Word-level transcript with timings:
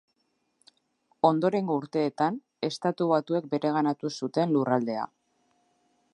Ondorengo 1.29 1.75
urteetan, 1.81 2.41
Estatu 2.69 3.11
Batuek 3.15 3.49
bereganatu 3.55 4.15
zuten 4.17 4.57
lurraldea. 4.57 5.07